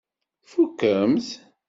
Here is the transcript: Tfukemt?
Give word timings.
Tfukemt? 0.45 1.29